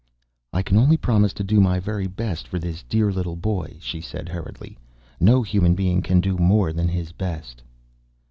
[0.51, 4.01] "I can only promise to do my very best for this dear little boy," she
[4.01, 4.79] said hurriedly.
[5.19, 7.61] "No human being can do more than his best."